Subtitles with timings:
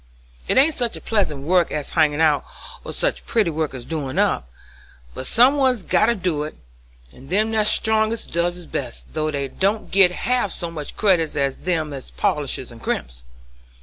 [0.47, 2.43] It ain't such pleasant work as hangin' out,
[2.83, 4.49] or such pretty work as doin' up,
[5.13, 6.55] but some one's got to do it,
[7.11, 11.35] and them that's strongest does it best, though they don't git half so much credit
[11.35, 13.21] as them as polishes and crimps.